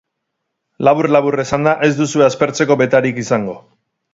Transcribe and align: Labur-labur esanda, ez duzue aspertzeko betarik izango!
Labur-labur 0.87 1.37
esanda, 1.45 1.75
ez 1.89 1.91
duzue 1.99 2.27
aspertzeko 2.31 2.79
betarik 2.85 3.21
izango! 3.27 3.59